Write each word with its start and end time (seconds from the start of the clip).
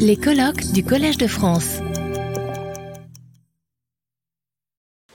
Les 0.00 0.16
colloques 0.16 0.72
du 0.72 0.82
Collège 0.82 1.18
de 1.18 1.28
France. 1.28 1.78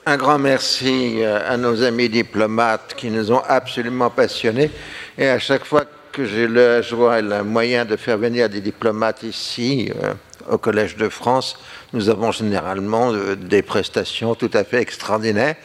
Un 0.06 0.16
grand 0.16 0.40
merci 0.40 1.22
euh, 1.22 1.40
à 1.46 1.58
nos 1.58 1.84
amis 1.84 2.08
diplomates 2.08 2.96
qui 2.96 3.10
nous 3.10 3.34
ont 3.34 3.42
absolument 3.46 4.10
passionnés. 4.10 4.72
Et 5.18 5.28
à 5.28 5.38
chaque 5.38 5.66
fois 5.66 5.84
que 6.14 6.24
j'ai 6.24 6.48
la 6.48 6.82
joie 6.82 7.20
et 7.20 7.22
le 7.22 7.44
moyen 7.44 7.84
de 7.84 7.98
faire 7.98 8.18
venir 8.18 8.48
des 8.48 8.62
diplomates 8.62 9.24
ici, 9.24 9.92
euh, 10.02 10.14
au 10.50 10.58
Collège 10.58 10.96
de 10.96 11.10
France, 11.10 11.60
nous 11.92 12.08
avons 12.08 12.32
généralement 12.32 13.12
euh, 13.12 13.36
des 13.36 13.62
prestations 13.62 14.34
tout 14.36 14.52
à 14.54 14.64
fait 14.64 14.82
extraordinaires 14.82 15.56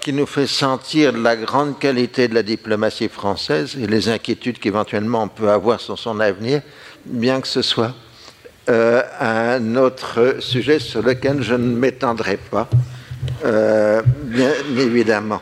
qui 0.00 0.12
nous 0.12 0.26
fait 0.26 0.46
sentir 0.46 1.10
la 1.10 1.34
grande 1.34 1.80
qualité 1.80 2.28
de 2.28 2.34
la 2.34 2.44
diplomatie 2.44 3.08
française 3.08 3.76
et 3.76 3.88
les 3.88 4.08
inquiétudes 4.08 4.60
qu'éventuellement 4.60 5.24
on 5.24 5.28
peut 5.28 5.50
avoir 5.50 5.80
sur 5.80 5.98
son 5.98 6.20
avenir, 6.20 6.62
bien 7.06 7.40
que 7.40 7.48
ce 7.48 7.62
soit 7.62 7.94
un 8.68 9.76
autre 9.76 10.36
sujet 10.40 10.80
sur 10.80 11.00
lequel 11.02 11.42
je 11.42 11.54
ne 11.54 11.76
m'étendrai 11.76 12.36
pas. 12.36 12.68
Euh, 13.44 14.02
bien 14.24 14.52
évidemment. 14.76 15.40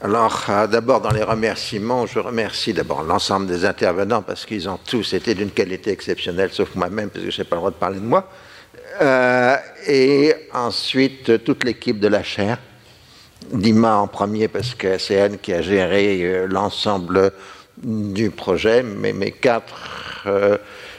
Alors, 0.00 0.44
euh, 0.48 0.66
d'abord, 0.66 1.00
dans 1.00 1.10
les 1.10 1.22
remerciements, 1.22 2.06
je 2.06 2.18
remercie 2.18 2.74
d'abord 2.74 3.02
l'ensemble 3.02 3.46
des 3.46 3.64
intervenants 3.64 4.22
parce 4.22 4.44
qu'ils 4.44 4.68
ont 4.68 4.78
tous 4.84 5.14
été 5.14 5.34
d'une 5.34 5.50
qualité 5.50 5.90
exceptionnelle, 5.90 6.50
sauf 6.52 6.74
moi-même, 6.74 7.10
parce 7.10 7.24
que 7.24 7.30
je 7.30 7.38
n'ai 7.40 7.44
pas 7.44 7.56
le 7.56 7.60
droit 7.60 7.70
de 7.70 7.76
parler 7.76 8.00
de 8.00 8.04
moi. 8.04 8.28
Euh, 9.00 9.56
et 9.86 10.34
ensuite, 10.52 11.44
toute 11.44 11.64
l'équipe 11.64 11.98
de 11.98 12.08
la 12.08 12.22
chaire, 12.22 12.58
Dima 13.50 13.96
en 13.96 14.06
premier, 14.06 14.48
parce 14.48 14.74
que 14.74 14.98
c'est 14.98 15.14
elle 15.14 15.38
qui 15.38 15.52
a 15.52 15.62
géré 15.62 16.46
l'ensemble 16.48 17.32
du 17.82 18.30
projet, 18.30 18.82
mais 18.82 19.12
mes 19.12 19.32
quatre 19.32 20.26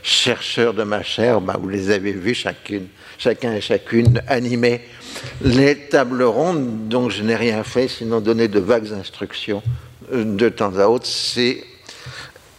chercheurs 0.03 0.73
de 0.73 0.83
ma 0.83 1.03
chaire, 1.03 1.41
bah, 1.41 1.57
vous 1.59 1.69
les 1.69 1.89
avez 1.89 2.11
vus 2.11 2.35
chacune, 2.35 2.87
chacun 3.17 3.53
et 3.53 3.61
chacune 3.61 4.21
animés 4.27 4.81
les 5.41 5.75
tables 5.87 6.23
rondes, 6.23 6.87
dont 6.87 7.09
je 7.09 7.23
n'ai 7.23 7.35
rien 7.35 7.63
fait, 7.63 7.87
sinon 7.87 8.21
donner 8.21 8.47
de 8.47 8.59
vagues 8.59 8.91
instructions 8.93 9.63
euh, 10.13 10.23
de 10.23 10.49
temps 10.49 10.77
à 10.77 10.87
autre, 10.87 11.07
c'est 11.07 11.63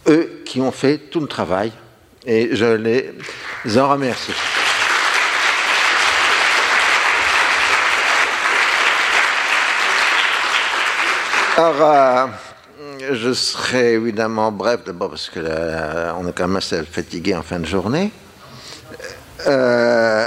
eux 0.07 0.41
qui 0.45 0.61
ont 0.61 0.71
fait 0.71 0.97
tout 0.97 1.19
le 1.19 1.27
travail 1.27 1.71
et 2.25 2.49
je 2.53 2.65
les 2.65 3.13
en 3.77 3.89
remercie. 3.89 4.33
Alors, 11.57 11.81
euh, 11.81 12.27
je 13.11 13.33
serai 13.33 13.93
évidemment 13.93 14.51
bref, 14.51 14.81
d'abord 14.85 15.11
parce 15.11 15.29
que 15.29 15.39
on 15.39 16.27
est 16.27 16.33
quand 16.33 16.47
même 16.47 16.57
assez 16.57 16.83
fatigué 16.83 17.35
en 17.35 17.43
fin 17.43 17.59
de 17.59 17.65
journée. 17.65 18.11
Euh, 19.45 20.25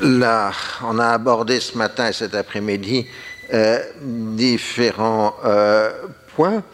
Là, 0.00 0.50
on 0.82 0.98
a 0.98 1.10
abordé 1.10 1.60
ce 1.60 1.78
matin 1.78 2.08
et 2.08 2.12
cet 2.12 2.34
après-midi 2.34 3.06
euh, 3.54 3.78
différents 4.00 5.36
euh, 5.44 5.92
points. 6.34 6.64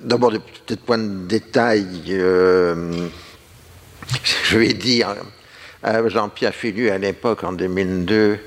D'abord, 0.00 0.30
des 0.30 0.38
petits 0.38 0.76
points 0.76 0.98
de 0.98 1.26
détail. 1.26 1.86
je 2.06 3.08
vais 4.58 4.74
dire 4.74 5.16
à 5.82 6.08
Jean-Pierre 6.08 6.54
Filu 6.54 6.88
à 6.90 6.98
l'époque, 6.98 7.42
en 7.42 7.52
2002, 7.52 8.38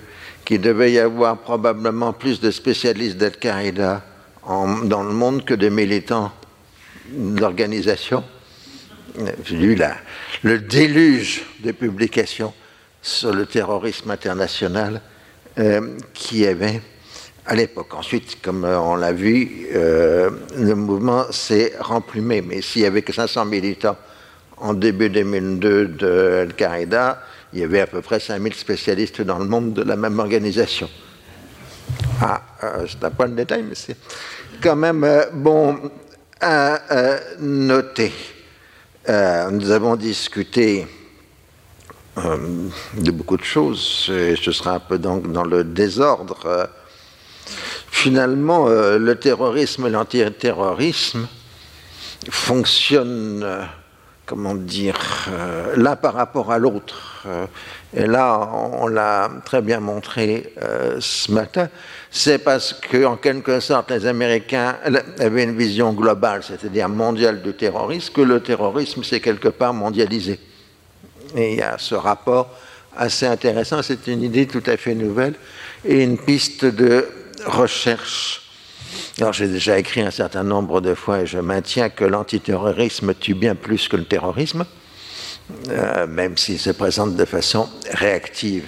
qu'il 0.46 0.62
devait 0.62 0.92
y 0.92 1.00
avoir 1.00 1.38
probablement 1.38 2.14
plus 2.14 2.40
de 2.40 2.52
spécialistes 2.52 3.18
d'Al-Qaïda 3.18 4.04
dans 4.48 5.04
le 5.04 5.14
monde 5.14 5.46
que 5.46 5.54
de 5.54 5.70
militants 5.70 6.32
d'organisation. 7.10 8.24
J'ai 9.46 9.58
lu 9.58 9.78
le 10.44 10.60
déluge 10.60 11.44
de 11.64 11.72
publications 11.72 12.54
sur 13.02 13.34
le 13.34 13.46
terrorisme 13.46 14.12
international 14.12 15.02
euh, 15.60 15.98
qui 16.14 16.46
avait 16.46 16.82
à 17.46 17.56
l'époque. 17.56 17.94
Ensuite, 17.94 18.42
comme 18.42 18.64
euh, 18.64 18.80
on 18.80 18.96
l'a 18.96 19.12
vu, 19.12 19.68
euh, 19.74 20.30
le 20.58 20.76
mouvement 20.76 21.32
s'est 21.32 21.74
remplumé. 21.80 22.42
Mais 22.42 22.62
s'il 22.62 22.84
n'y 22.84 22.88
avait 22.88 23.02
que 23.02 23.12
500 23.12 23.46
militants 23.46 23.98
en 24.58 24.74
début 24.74 25.10
2002 25.10 25.88
de 25.88 26.46
Al-Qaïda, 26.48 27.22
il 27.54 27.60
y 27.60 27.64
avait 27.64 27.82
à 27.82 27.88
peu 27.88 28.02
près 28.02 28.20
5000 28.20 28.54
spécialistes 28.54 29.22
dans 29.22 29.40
le 29.40 29.46
monde 29.46 29.74
de 29.74 29.84
la 29.84 29.96
même 29.96 30.20
organisation. 30.20 30.90
Ah, 32.22 32.42
c'est 32.88 33.04
un 33.04 33.12
point 33.12 33.28
de 33.28 33.36
détail, 33.36 33.64
mais 33.68 33.76
c'est 33.76 33.98
quand 34.62 34.76
même 34.76 35.06
bon 35.34 35.92
à 36.40 36.82
noter. 37.40 38.12
nous 39.08 39.72
avons 39.72 39.96
discuté 39.96 40.88
euh, 42.18 42.68
de 42.98 43.10
beaucoup 43.10 43.38
de 43.38 43.44
choses, 43.44 44.12
et 44.14 44.36
ce 44.36 44.52
sera 44.52 44.74
un 44.74 44.80
peu 44.80 44.98
donc 44.98 45.32
dans 45.32 45.46
le 45.46 45.64
désordre. 45.64 46.70
finalement, 47.90 48.68
euh, 48.68 48.98
le 48.98 49.16
terrorisme 49.16 49.88
et 49.88 49.90
l'antiterrorisme 49.90 51.28
fonctionnent, 52.30 53.44
euh, 53.44 53.64
comment 54.26 54.56
dire, 54.56 54.98
l'un 55.78 55.96
par 55.96 56.16
rapport 56.16 56.52
à 56.52 56.58
l'autre. 56.58 57.11
Et 57.94 58.08
là, 58.08 58.50
on, 58.54 58.88
l'a 58.88 59.30
très 59.46 59.62
bien 59.62 59.80
montré 59.80 60.54
ce 61.00 61.32
matin. 61.32 61.70
C'est 62.10 62.40
parce 62.40 62.74
que, 62.74 63.06
en 63.06 63.16
quelque 63.16 63.60
sorte, 63.60 63.92
les 63.92 64.06
Américains 64.06 64.78
avaient 65.20 65.44
une 65.44 65.58
vision 65.58 65.94
globale, 65.94 66.42
c'est-à-dire 66.44 66.90
mondiale 66.90 67.42
du 67.42 67.54
terrorisme, 67.54 68.14
que 68.14 68.22
le 68.22 68.42
terrorisme 68.42 69.04
s'est 69.04 69.20
quelque 69.20 69.50
part 69.50 69.74
mondialisé. 69.74 70.40
Et 71.36 71.54
il 71.54 71.58
y 71.60 71.62
a 71.62 71.78
ce 71.78 71.96
rapport 71.96 72.50
assez 72.96 73.26
intéressant, 73.26 73.82
c'est 73.82 74.08
une 74.08 74.24
idée 74.24 74.48
tout 74.48 74.64
à 74.66 74.78
fait 74.78 74.96
nouvelle 74.96 75.34
et 75.86 76.04
une 76.04 76.18
piste 76.18 76.66
de 76.66 77.08
recherche. 77.46 78.42
Alors 79.20 79.34
j'ai 79.34 79.48
déjà 79.48 79.78
écrit 79.78 80.02
un 80.02 80.12
certain 80.12 80.44
nombre 80.44 80.82
de 80.82 80.94
fois 80.94 81.22
et 81.22 81.26
je 81.26 81.40
maintiens 81.40 81.90
que 81.90 82.04
l'antiterrorisme 82.04 83.14
tue 83.14 83.34
bien 83.34 83.56
plus 83.56 83.88
que 83.88 83.96
le 83.96 84.06
terrorisme, 84.06 84.66
euh, 85.70 86.08
même 86.08 86.38
s'il 86.38 86.60
se 86.60 86.72
présente 86.72 87.16
de 87.16 87.26
façon 87.26 87.70
réactive. 87.92 88.66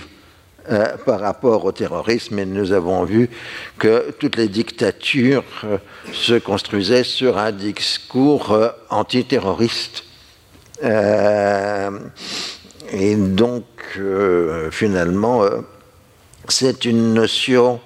Euh, 0.72 0.96
par 1.06 1.20
rapport 1.20 1.66
au 1.66 1.74
terrorisme, 1.74 2.40
et 2.40 2.46
nous 2.46 2.72
avons 2.72 3.04
vu 3.04 3.30
que 3.78 4.12
toutes 4.18 4.38
les 4.38 4.48
dictatures 4.48 5.44
euh, 5.66 5.78
se 6.14 6.36
construisaient 6.36 7.04
sur 7.04 7.38
un 7.38 7.52
discours 7.52 8.58
antiterroriste. 8.90 10.06
Et 12.94 13.16
donc, 13.16 13.66
euh, 13.98 14.70
finalement, 14.70 15.44
euh, 15.44 15.62
c'est 16.48 16.86
une 16.86 17.16
notion 17.16 17.80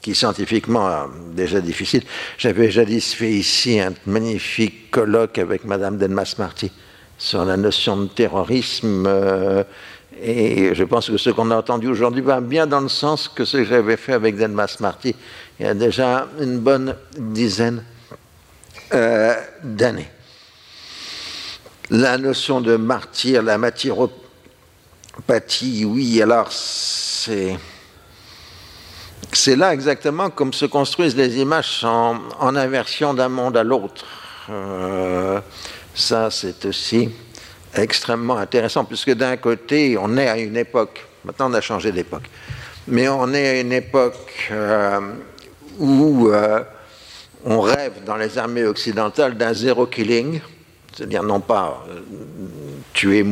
qui 0.00 0.14
scientifiquement 0.14 0.88
est 0.88 1.34
déjà 1.34 1.60
difficile. 1.60 2.02
J'avais 2.38 2.70
jadis 2.70 3.12
fait 3.14 3.30
ici 3.30 3.80
un 3.80 3.92
magnifique 4.06 4.90
colloque 4.90 5.38
avec 5.38 5.64
Madame 5.64 5.96
Delmas 5.96 6.36
Marty 6.38 6.70
sur 7.22 7.44
la 7.44 7.56
notion 7.56 7.96
de 7.96 8.06
terrorisme. 8.08 9.04
Euh, 9.06 9.62
et 10.20 10.74
je 10.74 10.84
pense 10.84 11.08
que 11.08 11.16
ce 11.16 11.30
qu'on 11.30 11.50
a 11.50 11.56
entendu 11.56 11.88
aujourd'hui 11.88 12.22
va 12.22 12.40
bien 12.40 12.66
dans 12.66 12.80
le 12.80 12.88
sens 12.88 13.28
que 13.28 13.44
ce 13.44 13.58
que 13.58 13.64
j'avais 13.64 13.96
fait 13.96 14.12
avec 14.12 14.36
Delmas 14.36 14.76
Marty 14.80 15.14
il 15.58 15.66
y 15.66 15.68
a 15.68 15.74
déjà 15.74 16.26
une 16.40 16.58
bonne 16.58 16.96
dizaine 17.16 17.84
d'années. 19.62 20.10
La 21.90 22.18
notion 22.18 22.60
de 22.60 22.76
martyr, 22.76 23.42
la 23.42 23.58
Paty, 25.26 25.84
oui, 25.84 26.22
alors 26.22 26.50
c'est. 26.50 27.56
C'est 29.34 29.56
là 29.56 29.72
exactement 29.72 30.28
comme 30.28 30.52
se 30.52 30.66
construisent 30.66 31.16
les 31.16 31.38
images 31.38 31.84
en, 31.84 32.20
inversion 32.56 33.14
d'un 33.14 33.28
monde 33.28 33.56
à 33.56 33.62
l'autre. 33.62 34.04
Euh, 34.50 35.40
ça, 35.94 36.30
c'est 36.30 36.64
aussi 36.64 37.10
extrêmement 37.74 38.36
intéressant, 38.36 38.84
puisque 38.84 39.12
d'un 39.12 39.36
côté, 39.36 39.96
on 39.98 40.16
est 40.16 40.28
à 40.28 40.38
une 40.38 40.56
époque, 40.56 41.06
maintenant 41.24 41.50
on 41.50 41.54
a 41.54 41.60
changé 41.60 41.92
d'époque, 41.92 42.28
mais 42.88 43.08
on 43.08 43.32
est 43.32 43.48
à 43.48 43.60
une 43.60 43.72
époque 43.72 44.48
euh, 44.50 45.00
où 45.78 46.28
euh, 46.28 46.60
on 47.44 47.60
rêve 47.60 48.04
dans 48.04 48.16
les 48.16 48.38
armées 48.38 48.64
occidentales 48.64 49.36
d'un 49.36 49.54
zéro 49.54 49.86
killing, 49.86 50.40
c'est-à-dire 50.94 51.22
non 51.22 51.40
pas 51.40 51.86
tuer 52.92 53.24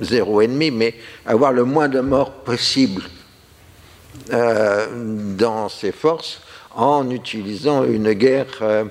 zéro 0.00 0.40
ennemi, 0.40 0.70
mais 0.70 0.94
avoir 1.26 1.52
le 1.52 1.64
moins 1.64 1.88
de 1.88 2.00
morts 2.00 2.32
possible 2.32 3.02
euh, 4.32 4.86
dans 5.36 5.68
ses 5.68 5.92
forces 5.92 6.42
en 6.74 7.10
utilisant 7.10 7.84
une 7.84 8.12
guerre 8.12 8.46
euh, 8.62 8.84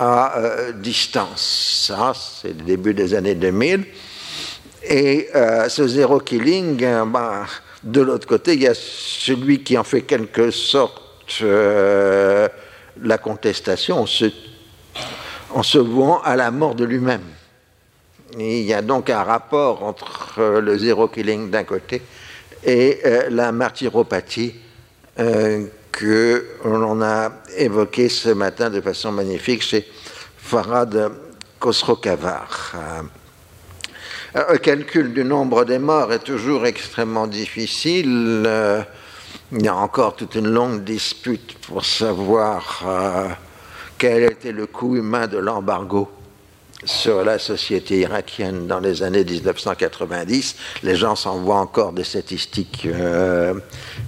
à 0.00 0.38
euh, 0.38 0.72
distance. 0.72 1.84
Ça, 1.86 2.14
c'est 2.14 2.56
le 2.56 2.64
début 2.64 2.94
des 2.94 3.14
années 3.14 3.34
2000. 3.34 3.84
Et 4.82 5.28
ce 5.68 5.86
zéro 5.86 6.20
killing, 6.20 6.78
ben, 6.78 7.44
de 7.84 8.00
l'autre 8.00 8.26
côté, 8.26 8.54
il 8.54 8.62
y 8.62 8.66
a 8.66 8.72
celui 8.74 9.62
qui 9.62 9.76
en 9.76 9.84
fait 9.84 10.00
quelque 10.00 10.50
sorte 10.50 11.42
la 11.42 13.18
contestation 13.18 14.00
en 14.00 14.06
se, 14.06 14.32
en 15.50 15.60
vouant 15.80 16.22
à 16.22 16.34
la 16.34 16.50
mort 16.50 16.74
de 16.74 16.86
lui-même. 16.86 17.20
Il 18.38 18.62
y 18.62 18.72
a 18.72 18.80
donc 18.80 19.10
un 19.10 19.22
rapport 19.22 19.84
entre 19.84 20.60
le 20.60 20.78
zéro 20.78 21.08
killing 21.08 21.50
d'un 21.50 21.64
côté 21.64 22.00
et 22.64 23.00
la 23.28 23.52
martyropathie 23.52 24.54
que 25.92 26.46
l'on 26.64 27.02
a 27.02 27.30
évoqué 27.56 28.08
ce 28.08 28.30
matin 28.30 28.70
de 28.70 28.80
façon 28.80 29.12
magnifique 29.12 29.62
chez 29.62 29.86
Farad 30.36 31.12
Khosrow-Kavar. 31.58 32.74
Le 34.34 34.58
calcul 34.58 35.12
du 35.12 35.24
nombre 35.24 35.64
des 35.64 35.78
morts 35.78 36.12
est 36.12 36.24
toujours 36.24 36.66
extrêmement 36.66 37.26
difficile. 37.26 38.48
Il 39.52 39.62
y 39.62 39.68
a 39.68 39.74
encore 39.74 40.14
toute 40.14 40.36
une 40.36 40.48
longue 40.48 40.84
dispute 40.84 41.58
pour 41.66 41.84
savoir 41.84 42.84
euh, 42.86 43.28
quel 43.98 44.22
était 44.22 44.52
le 44.52 44.66
coût 44.66 44.96
humain 44.96 45.26
de 45.26 45.38
l'embargo 45.38 46.08
sur 46.84 47.24
la 47.24 47.38
société 47.38 48.00
irakienne 48.00 48.66
dans 48.66 48.80
les 48.80 49.02
années 49.02 49.24
1990. 49.24 50.56
Les 50.82 50.96
gens 50.96 51.14
s'envoient 51.14 51.58
encore 51.58 51.92
des 51.92 52.04
statistiques 52.04 52.86
euh, 52.86 53.54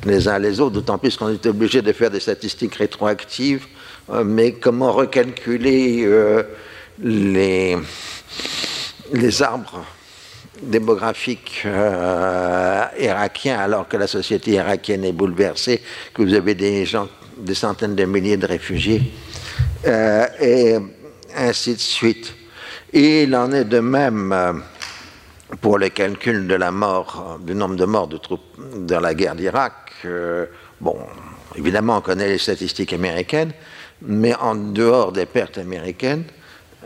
les 0.05 0.29
uns 0.29 0.39
les 0.39 0.61
autres, 0.61 0.73
d'autant 0.73 0.99
plus 0.99 1.17
qu'on 1.17 1.29
est 1.29 1.47
obligé 1.47 1.83
de 1.83 1.93
faire 1.93 2.11
des 2.11 2.21
statistiques 2.21 2.77
rétroactives. 2.77 3.67
Euh, 4.11 4.25
mais 4.25 4.53
comment 4.53 4.93
recalculer 4.93 6.09
les, 6.99 7.77
les 9.13 9.43
arbres 9.43 9.85
démographiques 10.63 11.65
irakiens 12.99 13.59
alors 13.59 13.89
que 13.89 13.97
la 13.97 14.07
société 14.07 14.53
irakienne 14.53 15.05
est 15.05 15.13
bouleversée, 15.13 15.83
que 16.15 16.23
vous 16.23 16.35
avez 16.35 16.55
des 16.55 16.87
gens, 16.87 17.09
des 17.37 17.55
centaines 17.55 17.97
de 17.97 18.05
milliers 18.05 18.37
de 18.37 18.47
réfugiés, 18.47 19.03
et 19.85 20.77
ainsi 21.37 21.75
de 21.75 21.81
suite. 21.81 22.35
Et 22.95 23.23
il 23.23 23.35
en 23.35 23.51
est 23.53 23.65
de 23.65 23.81
même 23.81 24.33
euh, 24.33 24.53
pour 25.63 25.79
le 25.79 25.89
calcul 25.89 26.47
de 26.47 26.55
la 26.55 26.71
mort, 26.71 27.39
du 27.43 27.55
nombre 27.55 27.77
de 27.77 27.87
morts 27.87 28.07
de 28.07 28.19
troupes 28.19 28.43
dans 28.81 29.01
la 29.01 29.15
guerre 29.15 29.35
d'Irak. 29.35 29.73
Euh, 30.05 30.45
bon, 30.79 30.99
évidemment, 31.57 31.97
on 31.97 32.01
connaît 32.03 32.29
les 32.29 32.37
statistiques 32.37 32.93
américaines, 32.93 33.53
mais 34.03 34.35
en 34.35 34.55
dehors 34.55 35.11
des 35.13 35.25
pertes 35.25 35.57
américaines, 35.57 36.25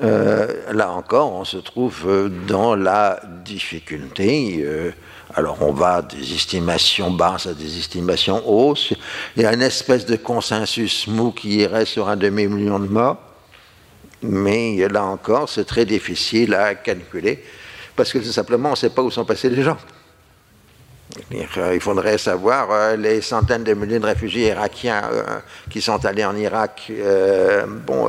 euh, 0.05 0.73
là 0.73 0.93
encore, 0.93 1.33
on 1.33 1.45
se 1.45 1.57
trouve 1.57 2.31
dans 2.47 2.77
la 2.77 3.21
difficulté. 3.45 4.65
alors, 5.35 5.59
on 5.61 5.73
va 5.73 6.03
des 6.03 6.35
estimations 6.35 7.11
basses 7.11 7.49
à 7.49 7.55
des 7.55 7.79
estimations 7.79 8.49
hausses. 8.49 8.93
Il 9.37 9.43
y 9.43 9.47
a 9.47 9.53
une 9.53 9.63
espèce 9.63 10.07
de 10.07 10.15
consensus 10.15 11.09
mou 11.09 11.33
qui 11.33 11.57
irait 11.57 11.87
sur 11.87 12.09
un 12.09 12.17
demi-million 12.17 12.79
de 12.79 12.87
morts. 12.87 13.26
Mais 14.23 14.77
là 14.89 15.05
encore, 15.05 15.49
c'est 15.49 15.65
très 15.65 15.85
difficile 15.85 16.55
à 16.55 16.75
calculer 16.75 17.43
parce 17.97 18.13
que 18.13 18.19
tout 18.19 18.33
simplement, 18.33 18.69
on 18.69 18.73
ne 18.73 18.77
sait 18.77 18.91
pas 18.91 19.03
où 19.03 19.11
sont 19.11 19.25
passés 19.25 19.49
les 19.49 19.63
gens. 19.63 19.79
Il 21.31 21.81
faudrait 21.81 22.19
savoir 22.19 22.71
euh, 22.71 22.97
les 22.97 23.21
centaines 23.23 23.65
de 23.65 23.73
milliers 23.75 23.99
de 23.99 24.07
réfugiés 24.07 24.49
irakiens 24.49 25.03
euh, 25.13 25.39
qui 25.71 25.81
sont 25.81 26.05
allés 26.05 26.25
en 26.25 26.37
Irak. 26.37 26.89
Euh, 26.91 27.65
bon, 27.67 28.09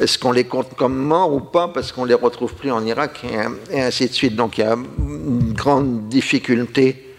est-ce 0.00 0.18
qu'on 0.18 0.32
les 0.32 0.44
compte 0.44 0.74
comme 0.76 0.96
morts 0.96 1.32
ou 1.32 1.40
pas 1.40 1.68
parce 1.68 1.92
qu'on 1.92 2.02
ne 2.02 2.08
les 2.08 2.14
retrouve 2.14 2.54
plus 2.54 2.72
en 2.72 2.84
Irak 2.84 3.24
et, 3.70 3.80
ainsi 3.80 4.08
de 4.08 4.12
suite. 4.12 4.34
Donc 4.34 4.58
il 4.58 4.62
y 4.62 4.64
a 4.64 4.74
une 4.98 5.52
grande 5.52 6.08
difficulté 6.08 7.14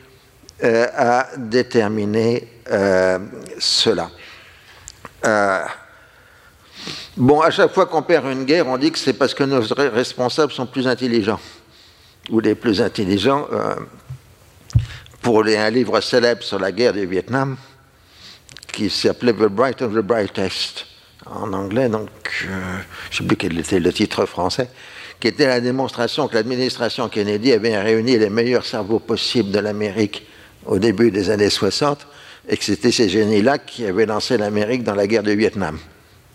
à 0.61 1.27
déterminer 1.37 2.47
cela. 3.59 4.09
Bon, 7.15 7.41
à 7.41 7.49
chaque 7.51 7.73
fois 7.73 7.85
qu'on 7.85 8.01
perd 8.01 8.25
une 8.27 8.45
guerre, 8.45 8.67
on 8.67 8.77
dit 8.77 8.91
que 8.91 8.99
c'est 8.99 9.13
parce 9.13 9.33
que 9.33 9.43
nos 9.43 9.61
responsables 9.93 10.51
sont 10.51 10.67
plus 10.67 10.87
intelligents, 10.87 11.39
ou 12.29 12.39
les 12.39 12.55
plus 12.55 12.81
intelligents. 12.81 13.47
Euh, 13.51 13.75
pour 15.27 15.43
un 15.45 15.69
livre 15.69 15.99
célèbre 15.99 16.41
sur 16.41 16.57
la 16.57 16.71
guerre 16.71 16.93
du 16.93 17.05
Vietnam, 17.05 17.57
qui 18.71 18.89
s'appelait 18.89 19.33
The 19.33 19.49
Bright 19.49 19.81
of 19.81 19.93
the 19.93 19.97
Brightest, 19.97 20.85
en 21.25 21.51
anglais, 21.51 21.89
donc 21.89 22.09
euh, 22.45 22.77
je 23.11 23.23
ne 23.23 23.27
sais 23.27 23.27
plus 23.27 23.35
quel 23.35 23.59
était 23.59 23.81
le 23.81 23.91
titre 23.91 24.25
français, 24.25 24.69
qui 25.19 25.27
était 25.27 25.47
la 25.47 25.59
démonstration 25.59 26.29
que 26.29 26.35
l'administration 26.35 27.09
Kennedy 27.09 27.51
avait 27.51 27.77
réuni 27.77 28.17
les 28.17 28.29
meilleurs 28.29 28.65
cerveaux 28.65 28.99
possibles 28.99 29.51
de 29.51 29.59
l'Amérique 29.59 30.25
au 30.65 30.79
début 30.79 31.11
des 31.11 31.29
années 31.29 31.49
60, 31.49 32.07
et 32.47 32.55
que 32.55 32.63
c'était 32.63 32.93
ces 32.93 33.09
génies-là 33.09 33.57
qui 33.57 33.85
avaient 33.85 34.05
lancé 34.05 34.37
l'Amérique 34.37 34.83
dans 34.83 34.95
la 34.95 35.07
guerre 35.07 35.23
du 35.23 35.35
Vietnam. 35.35 35.77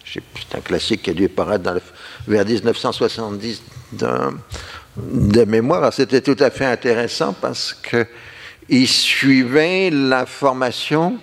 C'est 0.04 0.56
un 0.56 0.60
classique 0.60 1.02
qui 1.02 1.10
a 1.10 1.14
dû 1.14 1.28
paraître 1.28 1.80
vers 2.26 2.44
1970 2.44 3.62
de, 3.92 5.44
mémoire. 5.44 5.92
C'était 5.92 6.20
tout 6.20 6.36
à 6.38 6.50
fait 6.50 6.66
intéressant 6.66 7.32
parce 7.32 7.74
qu'il 7.74 8.88
suivait 8.88 9.90
la 9.90 10.26
formation 10.26 11.18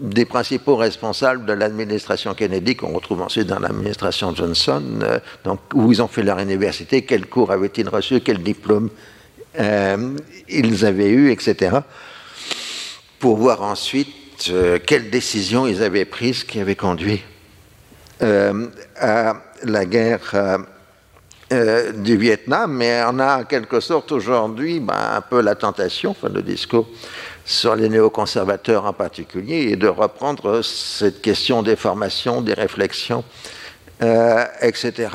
des 0.00 0.24
principaux 0.24 0.76
responsables 0.76 1.44
de 1.44 1.52
l'administration 1.52 2.34
Kennedy, 2.34 2.76
qu'on 2.76 2.92
retrouve 2.92 3.22
ensuite 3.22 3.46
dans 3.46 3.58
l'administration 3.58 4.34
Johnson, 4.34 4.82
euh, 5.02 5.18
donc, 5.44 5.58
où 5.74 5.90
ils 5.90 6.00
ont 6.00 6.06
fait 6.06 6.22
leur 6.22 6.38
université, 6.38 7.02
quels 7.02 7.26
cours 7.26 7.50
avaient-ils 7.50 7.88
reçus, 7.88 8.20
quels 8.20 8.42
diplômes 8.42 8.90
euh, 9.58 10.16
ils 10.48 10.84
avaient 10.84 11.10
eu, 11.10 11.32
etc., 11.32 11.78
pour 13.18 13.38
voir 13.38 13.62
ensuite 13.62 14.50
euh, 14.50 14.78
quelles 14.84 15.10
décisions 15.10 15.66
ils 15.66 15.82
avaient 15.82 16.04
prises 16.04 16.44
qui 16.44 16.60
avaient 16.60 16.76
conduit 16.76 17.22
à 18.20 19.34
la 19.64 19.84
guerre 19.84 20.30
euh, 20.34 20.58
euh, 21.52 21.92
du 21.92 22.16
Vietnam, 22.16 22.72
mais 22.72 23.02
on 23.06 23.18
a 23.18 23.40
en 23.40 23.44
quelque 23.44 23.80
sorte 23.80 24.12
aujourd'hui 24.12 24.80
ben, 24.80 24.94
un 25.16 25.20
peu 25.20 25.40
la 25.40 25.54
tentation, 25.54 26.10
enfin 26.10 26.28
le 26.28 26.42
discours 26.42 26.86
sur 27.44 27.74
les 27.74 27.88
néoconservateurs 27.88 28.84
en 28.84 28.92
particulier, 28.92 29.70
et 29.70 29.76
de 29.76 29.88
reprendre 29.88 30.60
cette 30.62 31.22
question 31.22 31.62
des 31.62 31.76
formations, 31.76 32.42
des 32.42 32.52
réflexions, 32.52 33.24
etc. 34.60 35.08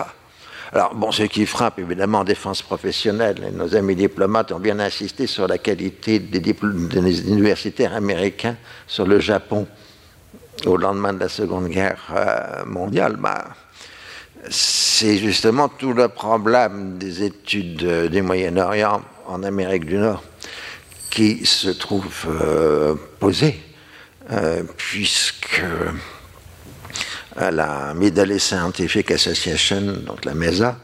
Alors, 0.73 0.95
bon, 0.95 1.11
ce 1.11 1.21
qui 1.21 1.45
frappe 1.45 1.77
évidemment 1.77 2.21
en 2.21 2.23
défense 2.23 2.63
professionnelle, 2.63 3.35
et 3.47 3.51
nos 3.51 3.75
amis 3.75 3.95
diplomates 3.95 4.51
ont 4.51 4.59
bien 4.59 4.79
insisté 4.79 5.27
sur 5.27 5.47
la 5.47 5.59
qualité 5.59 6.17
des 6.17 7.29
universitaires 7.29 7.94
américains 7.94 8.56
sur 8.88 9.06
le 9.06 9.19
Japon 9.19 9.67
au 10.65 10.77
lendemain 10.77 11.13
de 11.13 11.19
la 11.19 11.30
Seconde 11.30 11.68
Guerre 11.68 12.01
euh, 12.15 12.65
mondiale, 12.65 13.18
bah, 13.18 13.50
c'est 14.50 15.18
justement 15.18 15.69
tout 15.69 15.94
le 15.94 16.07
problème 16.07 16.98
des 16.98 17.24
études 17.24 18.10
du 18.10 18.21
Moyen-Orient 18.21 19.02
en 19.28 19.44
Amérique 19.44 19.85
du 19.85 19.97
Nord 19.97 20.23
qui 21.09 21.45
se 21.45 21.69
trouve 21.69 22.26
euh, 22.28 22.95
posé, 23.19 23.59
euh, 24.31 24.64
puisque 24.78 25.61
la 27.35 27.94
Middle 27.94 28.40
Scientific 28.40 29.11
Association, 29.11 29.81
donc 30.06 30.26
la 30.26 30.33
MESA, 30.33 30.78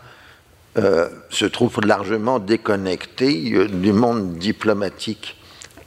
se 1.30 1.46
trouve 1.46 1.82
largement 1.84 2.40
déconnectée 2.40 3.68
du 3.68 3.92
monde 3.92 4.38
diplomatique 4.38 5.39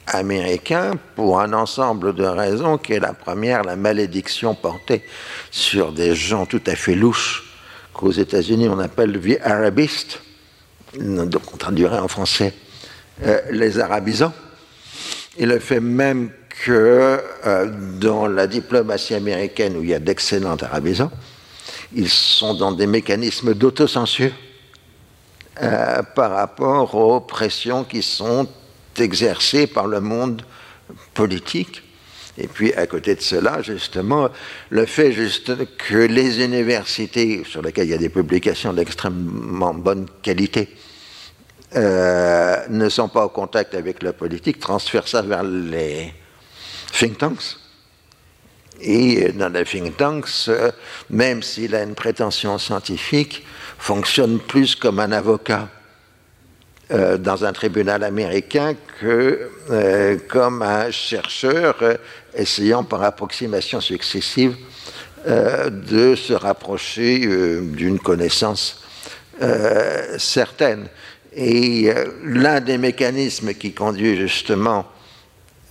américain 0.07 0.91
pour 1.15 1.39
un 1.39 1.53
ensemble 1.53 2.13
de 2.13 2.23
raisons 2.23 2.77
qui 2.77 2.93
est 2.93 2.99
la 2.99 3.13
première, 3.13 3.63
la 3.63 3.75
malédiction 3.75 4.55
portée 4.55 5.03
sur 5.51 5.91
des 5.91 6.15
gens 6.15 6.45
tout 6.45 6.61
à 6.67 6.75
fait 6.75 6.95
louches 6.95 7.43
qu'aux 7.93 8.11
États-Unis 8.11 8.67
on 8.69 8.79
appelle 8.79 9.19
the 9.19 9.39
arabistes, 9.43 10.21
donc 10.99 11.41
on 11.53 11.57
traduirait 11.57 11.99
en 11.99 12.07
français 12.07 12.53
euh, 13.23 13.39
les 13.51 13.79
arabisants, 13.79 14.33
et 15.37 15.45
le 15.45 15.59
fait 15.59 15.79
même 15.79 16.31
que 16.65 17.21
euh, 17.45 17.71
dans 17.99 18.27
la 18.27 18.47
diplomatie 18.47 19.15
américaine 19.15 19.77
où 19.77 19.83
il 19.83 19.89
y 19.89 19.93
a 19.93 19.99
d'excellents 19.99 20.57
arabisants, 20.61 21.11
ils 21.95 22.09
sont 22.09 22.53
dans 22.53 22.71
des 22.71 22.87
mécanismes 22.87 23.53
d'autocensure 23.53 24.31
euh, 25.61 26.01
par 26.15 26.31
rapport 26.31 26.95
aux 26.95 27.21
pressions 27.21 27.83
qui 27.83 28.01
sont 28.01 28.47
exercée 28.97 29.67
par 29.67 29.87
le 29.87 29.99
monde 29.99 30.41
politique. 31.13 31.83
Et 32.37 32.47
puis, 32.47 32.73
à 32.73 32.87
côté 32.87 33.13
de 33.15 33.21
cela, 33.21 33.61
justement, 33.61 34.29
le 34.69 34.85
fait 34.85 35.13
que 35.77 35.95
les 35.95 36.43
universités, 36.43 37.43
sur 37.45 37.61
lesquelles 37.61 37.87
il 37.87 37.91
y 37.91 37.95
a 37.95 37.97
des 37.97 38.09
publications 38.09 38.73
d'extrêmement 38.73 39.73
bonne 39.73 40.07
qualité, 40.21 40.69
euh, 41.75 42.57
ne 42.69 42.89
sont 42.89 43.09
pas 43.09 43.25
au 43.25 43.29
contact 43.29 43.75
avec 43.75 44.01
la 44.03 44.13
politique, 44.13 44.59
transfèrent 44.59 45.07
ça 45.07 45.21
vers 45.21 45.43
les 45.43 46.13
think 46.91 47.17
tanks. 47.17 47.57
Et 48.81 49.31
dans 49.31 49.49
les 49.49 49.63
think 49.63 49.95
tanks, 49.97 50.47
euh, 50.49 50.71
même 51.09 51.43
s'il 51.43 51.75
a 51.75 51.83
une 51.83 51.95
prétention 51.95 52.57
scientifique, 52.57 53.45
fonctionne 53.77 54.39
plus 54.39 54.75
comme 54.75 54.99
un 54.99 55.11
avocat 55.11 55.69
euh, 56.93 57.17
dans 57.17 57.43
un 57.43 57.53
tribunal 57.53 58.03
américain 58.03 58.75
que 58.99 59.49
euh, 59.71 60.17
comme 60.27 60.61
un 60.61 60.91
chercheur 60.91 61.75
euh, 61.81 61.95
essayant 62.35 62.83
par 62.83 63.01
approximation 63.01 63.81
successive 63.81 64.55
de 65.25 66.15
se 66.15 66.33
rapprocher 66.33 67.19
d'une 67.61 67.97
connaissance 67.97 68.83
certaine. 70.17 70.89
Et 71.33 71.89
l'un 72.25 72.59
des 72.59 72.77
mécanismes 72.77 73.53
qui 73.53 73.71
conduit 73.71 74.17
justement 74.17 74.85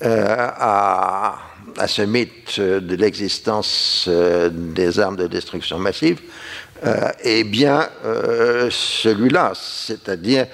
à, 0.00 1.36
à, 1.76 1.86
ce 1.86 2.00
mythe 2.00 2.58
de 2.58 2.96
l'existence 2.96 4.08
des 4.50 4.98
armes 5.00 5.16
de 5.16 5.26
destruction 5.26 5.78
massive 5.78 6.22
est 7.22 7.44
bien 7.44 7.90
celui-là, 8.70 9.52
c'est-à-dire 9.54 10.46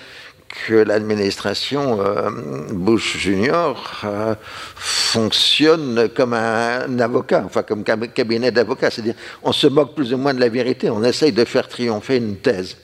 que 0.49 0.75
l'administration 0.75 2.00
euh, 2.00 2.31
Bush 2.73 3.19
Junior 3.19 4.00
euh, 4.05 4.35
fonctionne 4.76 6.09
comme 6.14 6.33
un 6.33 6.99
avocat, 6.99 7.43
enfin 7.45 7.62
comme 7.62 7.85
cabinet 7.85 8.50
d'avocats. 8.50 8.90
C'est-à-dire, 8.90 9.14
on 9.43 9.52
se 9.52 9.67
moque 9.67 9.95
plus 9.95 10.12
ou 10.14 10.17
moins 10.17 10.35
de 10.35 10.40
la 10.40 10.49
vérité, 10.49 10.90
on 10.90 11.05
essaye 11.05 11.33
de 11.33 11.45
faire 11.45 11.69
triompher 11.69 12.17
une 12.17 12.37
thèse. 12.37 12.76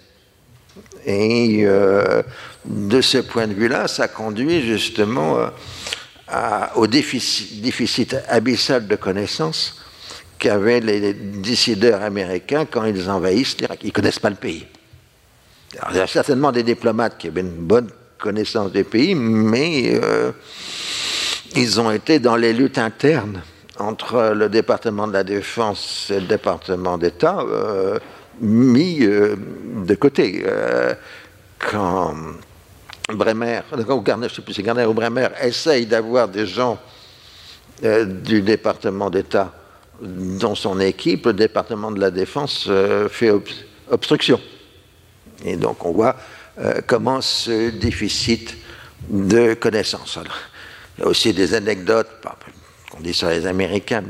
Et 1.06 1.60
euh, 1.64 2.22
de 2.64 3.00
ce 3.00 3.18
point 3.18 3.46
de 3.46 3.54
vue-là, 3.54 3.88
ça 3.88 4.08
conduit 4.08 4.62
justement 4.62 5.38
au 6.74 6.86
déficit, 6.86 8.16
abyssal 8.28 8.86
de 8.86 8.96
connaissances 8.96 9.80
qu'avaient 10.38 10.80
les 10.80 11.12
décideurs 11.14 12.02
américains 12.02 12.64
quand 12.64 12.84
ils 12.84 13.08
envahissent 13.10 13.58
l'Irak. 13.58 13.80
Ils 13.82 13.88
ne 13.88 13.92
connaissent 13.92 14.18
pas 14.18 14.30
le 14.30 14.36
pays 14.36 14.66
il 15.90 15.96
y 15.96 16.00
a 16.00 16.06
certainement 16.06 16.52
des 16.52 16.62
diplomates 16.62 17.18
qui 17.18 17.28
avaient 17.28 17.40
une 17.40 17.66
bonne 17.66 17.88
connaissance 18.18 18.72
du 18.72 18.84
pays, 18.84 19.14
mais 19.14 20.00
euh, 20.02 20.32
ils 21.56 21.80
ont 21.80 21.90
été 21.90 22.18
dans 22.18 22.36
les 22.36 22.52
luttes 22.52 22.78
internes 22.78 23.42
entre 23.78 24.32
le 24.34 24.48
département 24.48 25.06
de 25.06 25.12
la 25.12 25.24
Défense 25.24 26.10
et 26.10 26.20
le 26.20 26.26
département 26.26 26.96
d'État 26.96 27.40
euh, 27.40 27.98
mis 28.40 29.04
euh, 29.04 29.36
de 29.84 29.94
côté. 29.94 30.44
quand 31.58 32.14
Bremer, 33.12 33.60
ou 33.88 34.00
Garner, 34.00 34.28
je 34.30 34.36
sais 34.36 34.42
plus 34.42 34.54
si 34.54 34.62
Garner 34.62 34.86
ou 34.86 34.94
Bremer, 34.94 35.28
essaye 35.42 35.86
d'avoir 35.86 36.28
des 36.28 36.46
gens 36.46 36.78
du 37.82 38.40
département 38.40 39.10
d'État 39.10 39.52
dans 40.00 40.54
son 40.54 40.80
équipe, 40.80 41.26
le 41.26 41.32
département 41.32 41.90
de 41.90 42.00
la 42.00 42.10
Défense 42.10 42.70
fait 43.10 43.32
obstruction. 43.90 44.40
Et 45.44 45.56
donc 45.56 45.84
on 45.84 45.92
voit 45.92 46.16
euh, 46.60 46.80
comment 46.86 47.20
ce 47.20 47.70
déficit 47.70 48.56
de 49.08 49.54
connaissances. 49.54 50.18
il 50.96 51.02
y 51.02 51.04
a 51.04 51.08
aussi 51.08 51.32
des 51.32 51.54
anecdotes, 51.54 52.08
qu'on 52.90 53.00
dit 53.00 53.14
sur 53.14 53.28
les 53.28 53.46
Américains, 53.46 54.02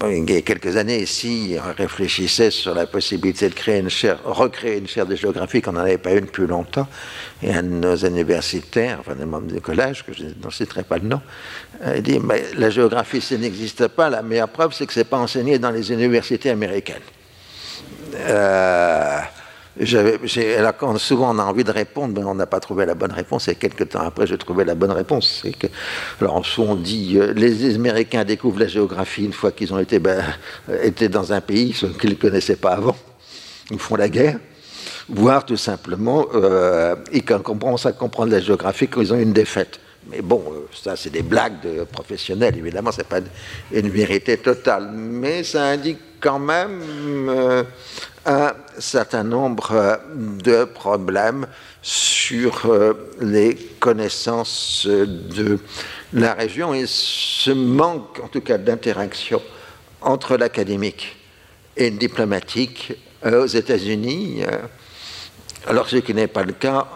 il 0.00 0.30
y 0.30 0.36
a 0.36 0.40
quelques 0.40 0.76
années 0.76 1.02
ici, 1.02 1.56
on 1.58 1.74
réfléchissait 1.76 2.50
sur 2.50 2.74
la 2.74 2.86
possibilité 2.86 3.48
de 3.48 3.54
recréer 4.24 4.78
une 4.78 4.88
chaire 4.88 5.06
de 5.06 5.14
géographie 5.14 5.60
qu'on 5.60 5.72
n'en 5.72 5.80
avait 5.80 5.98
pas 5.98 6.12
une 6.12 6.24
depuis 6.24 6.46
longtemps. 6.46 6.88
Et 7.42 7.52
un 7.52 7.62
de 7.62 7.68
nos 7.68 7.96
universitaires, 7.96 8.98
enfin 9.00 9.14
des 9.14 9.26
membres 9.26 9.52
du 9.52 9.60
collège, 9.60 10.04
que 10.04 10.14
je 10.14 10.24
n'en 10.42 10.50
citerai 10.50 10.82
pas 10.82 10.96
le 10.96 11.08
nom, 11.08 11.20
a 11.84 12.00
dit 12.00 12.18
mais 12.18 12.42
la 12.56 12.70
géographie, 12.70 13.20
ça 13.20 13.36
n'existe 13.36 13.86
pas. 13.88 14.08
La 14.08 14.22
meilleure 14.22 14.48
preuve, 14.48 14.72
c'est 14.72 14.86
que 14.86 14.94
ce 14.94 15.00
n'est 15.00 15.04
pas 15.04 15.18
enseigné 15.18 15.58
dans 15.58 15.70
les 15.70 15.92
universités 15.92 16.48
américaines. 16.48 17.02
Euh, 18.14 19.18
elle 19.80 20.72
souvent 20.98 21.34
on 21.34 21.38
a 21.38 21.44
envie 21.44 21.64
de 21.64 21.70
répondre, 21.70 22.14
mais 22.20 22.24
on 22.24 22.34
n'a 22.34 22.46
pas 22.46 22.60
trouvé 22.60 22.84
la 22.84 22.94
bonne 22.94 23.12
réponse. 23.12 23.48
Et 23.48 23.54
quelques 23.54 23.90
temps 23.90 24.02
après, 24.02 24.26
j'ai 24.26 24.38
trouvé 24.38 24.64
la 24.64 24.74
bonne 24.74 24.92
réponse. 24.92 25.40
C'est 25.42 25.52
que, 25.52 25.66
alors, 26.20 26.44
on 26.58 26.74
dit, 26.74 27.16
euh, 27.16 27.32
les 27.32 27.74
Américains 27.74 28.24
découvrent 28.24 28.60
la 28.60 28.66
géographie 28.66 29.24
une 29.24 29.32
fois 29.32 29.50
qu'ils 29.52 29.72
ont 29.72 29.78
été, 29.78 29.98
ben, 29.98 30.22
été 30.82 31.08
dans 31.08 31.32
un 31.32 31.40
pays 31.40 31.74
qu'ils 32.00 32.10
ne 32.10 32.14
connaissaient 32.14 32.56
pas 32.56 32.72
avant. 32.72 32.96
Ils 33.70 33.78
font 33.78 33.96
la 33.96 34.08
guerre. 34.08 34.38
Voire 35.08 35.44
tout 35.44 35.56
simplement, 35.56 36.26
euh, 36.34 36.94
ils 37.12 37.24
commencent 37.24 37.86
à 37.86 37.92
comprendre 37.92 38.30
la 38.32 38.40
géographie 38.40 38.88
quand 38.88 39.00
ils 39.00 39.12
ont 39.12 39.18
une 39.18 39.32
défaite. 39.32 39.80
Mais 40.10 40.20
bon, 40.20 40.42
euh, 40.48 40.68
ça, 40.72 40.96
c'est 40.96 41.10
des 41.10 41.22
blagues 41.22 41.60
de 41.62 41.84
professionnels, 41.84 42.56
évidemment, 42.56 42.92
ce 42.92 42.98
n'est 42.98 43.04
pas 43.04 43.20
une 43.72 43.88
vérité 43.88 44.36
totale. 44.38 44.90
Mais 44.92 45.44
ça 45.44 45.64
indique 45.64 45.98
quand 46.20 46.38
même 46.38 46.80
euh, 47.28 47.62
un 48.24 48.52
certain 48.78 49.24
nombre 49.24 49.72
euh, 49.72 49.96
de 50.16 50.64
problèmes 50.64 51.46
sur 51.82 52.66
euh, 52.66 52.92
les 53.20 53.54
connaissances 53.80 54.86
de 54.86 55.58
la 56.12 56.34
région. 56.34 56.74
Et 56.74 56.84
ce 56.86 57.50
manque, 57.50 58.20
en 58.22 58.28
tout 58.28 58.40
cas, 58.40 58.58
d'interaction 58.58 59.42
entre 60.00 60.36
l'académique 60.36 61.16
et 61.76 61.90
le 61.90 61.96
diplomatique 61.96 62.94
aux 63.24 63.46
États-Unis, 63.46 64.42
alors 65.68 65.88
ce 65.88 65.96
qui 65.96 66.12
n'est 66.12 66.26
pas 66.26 66.42
le 66.42 66.52
cas 66.52 66.88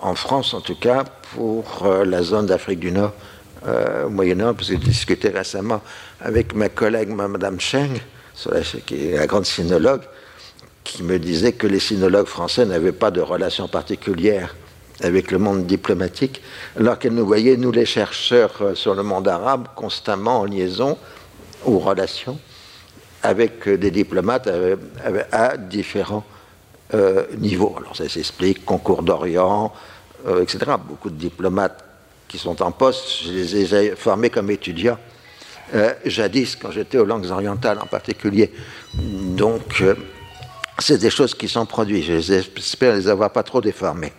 en 0.00 0.14
France, 0.14 0.54
en 0.54 0.62
tout 0.62 0.74
cas, 0.74 1.04
pour 1.34 1.86
la 2.04 2.22
zone 2.22 2.46
d'Afrique 2.46 2.80
du 2.80 2.92
Nord, 2.92 3.12
au 3.62 4.08
Moyen-Orient, 4.08 4.54
parce 4.54 4.68
que 4.68 4.72
j'ai 4.72 4.80
discuté 4.80 5.28
récemment 5.28 5.82
avec 6.18 6.54
ma 6.54 6.70
collègue 6.70 7.10
Mme 7.10 7.60
Cheng, 7.60 8.00
qui 8.86 9.08
est 9.08 9.18
la 9.18 9.26
grande 9.26 9.44
sinologue, 9.44 10.02
qui 10.92 11.02
me 11.02 11.18
disait 11.18 11.52
que 11.52 11.66
les 11.66 11.80
sinologues 11.80 12.26
français 12.26 12.64
n'avaient 12.64 12.92
pas 12.92 13.10
de 13.10 13.20
relation 13.20 13.68
particulière 13.68 14.54
avec 15.02 15.30
le 15.30 15.38
monde 15.38 15.66
diplomatique, 15.66 16.42
alors 16.78 16.98
qu'elle 16.98 17.14
nous 17.14 17.26
voyait, 17.26 17.56
nous 17.56 17.72
les 17.72 17.86
chercheurs 17.86 18.52
euh, 18.60 18.74
sur 18.74 18.94
le 18.94 19.02
monde 19.02 19.28
arabe, 19.28 19.68
constamment 19.74 20.40
en 20.40 20.44
liaison 20.44 20.98
ou 21.64 21.78
relations 21.78 22.38
avec 23.22 23.66
euh, 23.66 23.78
des 23.78 23.90
diplomates 23.90 24.46
euh, 24.46 24.76
à, 25.32 25.56
différents 25.56 26.24
niveaux. 27.38 27.72
Alors 27.78 27.94
ça 27.94 28.08
s'explique, 28.08 28.64
concours 28.64 29.04
d'Orient, 29.04 29.72
etc. 30.42 30.72
Beaucoup 30.84 31.08
de 31.08 31.14
diplomates 31.14 31.84
qui 32.26 32.36
sont 32.36 32.60
en 32.62 32.72
poste, 32.72 33.22
je 33.22 33.30
les 33.30 33.74
ai 33.76 33.94
formés 33.94 34.28
comme 34.28 34.50
étudiants 34.50 34.98
jadis, 36.04 36.56
quand 36.56 36.72
j'étais 36.72 36.98
aux 36.98 37.04
langues 37.04 37.30
orientales 37.30 37.78
en 37.78 37.86
particulier. 37.86 38.52
Donc, 38.92 39.84
c'est 40.80 40.98
des 40.98 41.10
choses 41.10 41.34
qui 41.34 41.48
sont 41.48 41.66
produites. 41.66 42.20
J'espère 42.20 42.94
les 42.94 43.08
avoir 43.08 43.30
pas 43.30 43.42
trop 43.42 43.60
déformées. 43.60 44.12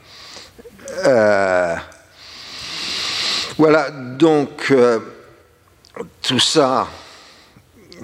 Euh, 1.06 1.76
voilà, 3.58 3.90
donc, 3.92 4.74
tout 6.22 6.40
ça 6.40 6.88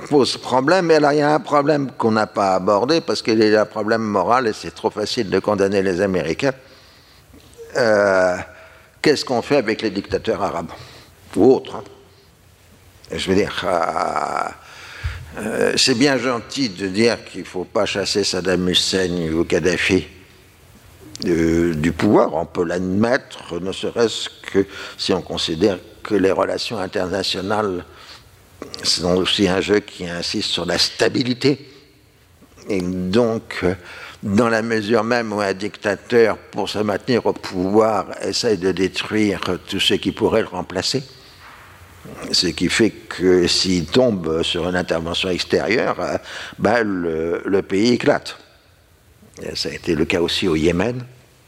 pose 0.09 0.37
problème. 0.37 0.87
Mais 0.87 0.99
là, 0.99 1.13
il 1.13 1.19
y 1.19 1.21
a 1.21 1.33
un 1.33 1.39
problème 1.39 1.91
qu'on 1.91 2.11
n'a 2.11 2.27
pas 2.27 2.55
abordé 2.55 3.01
parce 3.01 3.21
qu'il 3.21 3.41
a 3.55 3.61
un 3.61 3.65
problème 3.65 4.01
moral 4.01 4.47
et 4.47 4.53
c'est 4.53 4.73
trop 4.73 4.89
facile 4.89 5.29
de 5.29 5.39
condamner 5.39 5.81
les 5.81 6.01
Américains. 6.01 6.53
Qu'est-ce 9.01 9.25
qu'on 9.25 9.41
fait 9.41 9.57
avec 9.57 9.81
les 9.81 9.89
dictateurs 9.89 10.41
arabes 10.41 10.71
ou 11.35 11.53
autres? 11.53 11.83
Je 13.11 13.29
veux 13.29 13.35
dire, 13.35 13.65
euh, 15.37 15.41
euh, 15.41 15.73
c'est 15.77 15.95
bien 15.95 16.17
gentil 16.17 16.69
de 16.69 16.87
dire 16.87 17.23
qu'il 17.25 17.41
ne 17.41 17.45
faut 17.45 17.63
pas 17.63 17.85
chasser 17.85 18.23
Saddam 18.23 18.67
Hussein 18.69 19.31
ou 19.31 19.43
Kadhafi 19.43 20.07
du 21.23 21.91
pouvoir. 21.93 22.35
On 22.35 22.45
peut 22.45 22.63
l'admettre, 22.63 23.59
ne 23.59 23.71
serait-ce 23.71 24.29
que 24.51 24.65
si 24.97 25.13
on 25.13 25.21
considère 25.21 25.79
que 26.03 26.13
les 26.13 26.31
relations 26.31 26.77
internationales 26.77 27.83
sont 28.83 29.15
aussi 29.15 29.47
un 29.47 29.61
jeu 29.61 29.79
qui 29.79 30.07
insiste 30.07 30.49
sur 30.49 30.65
la 30.65 30.77
stabilité. 30.77 31.69
Et 32.69 32.81
donc, 32.81 33.65
dans 34.23 34.49
la 34.49 34.61
mesure 34.61 35.03
même 35.03 35.33
où 35.33 35.41
un 35.41 35.53
dictateur, 35.53 36.37
pour 36.37 36.69
se 36.69 36.79
maintenir 36.79 37.25
au 37.25 37.33
pouvoir, 37.33 38.07
essaye 38.21 38.57
de 38.57 38.71
détruire 38.71 39.41
tout 39.67 39.79
ce 39.79 39.95
qui 39.95 40.11
pourrait 40.11 40.41
le 40.41 40.47
remplacer, 40.47 41.03
ce 42.31 42.47
qui 42.47 42.69
fait 42.69 42.91
que 42.91 43.47
s'il 43.47 43.85
tombe 43.85 44.43
sur 44.43 44.67
une 44.67 44.75
intervention 44.75 45.29
extérieure, 45.29 45.97
euh, 45.99 46.17
ben, 46.59 46.83
le, 46.83 47.61
pays 47.61 47.93
éclate. 47.93 48.37
ça 49.53 49.69
a 49.69 49.73
été 49.73 49.95
le 49.95 50.05
cas 50.05 50.21
aussi 50.21 50.47
au 50.47 50.55
Yémen, 50.55 51.03